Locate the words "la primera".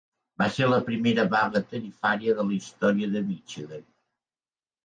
0.71-1.25